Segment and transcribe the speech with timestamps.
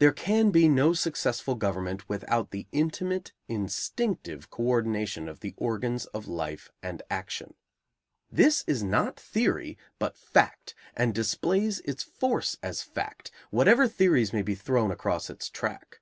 [0.00, 6.06] There can be no successful government without the intimate, instinctive co ordination of the organs
[6.06, 7.54] of life and action.
[8.28, 14.42] This is not theory, but fact, and displays its force as fact, whatever theories may
[14.42, 16.00] be thrown across its track.